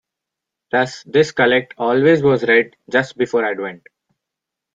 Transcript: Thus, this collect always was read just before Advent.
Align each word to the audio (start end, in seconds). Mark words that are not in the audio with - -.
Thus, 0.71 1.03
this 1.03 1.31
collect 1.31 1.75
always 1.77 2.23
was 2.23 2.41
read 2.45 2.75
just 2.91 3.19
before 3.19 3.45
Advent. 3.45 3.85